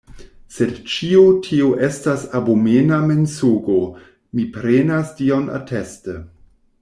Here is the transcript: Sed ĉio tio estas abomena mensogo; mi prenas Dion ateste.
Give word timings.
Sed 0.53 0.71
ĉio 0.93 1.25
tio 1.47 1.67
estas 1.87 2.23
abomena 2.39 2.99
mensogo; 3.11 3.77
mi 4.39 4.47
prenas 4.57 5.13
Dion 5.21 5.47
ateste. 5.59 6.17